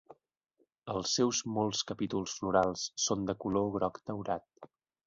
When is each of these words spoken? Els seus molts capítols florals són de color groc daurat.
Els 0.93 1.13
seus 1.19 1.41
molts 1.57 1.83
capítols 1.91 2.35
florals 2.41 2.89
són 3.07 3.31
de 3.31 3.39
color 3.47 3.73
groc 3.79 4.07
daurat. 4.13 4.71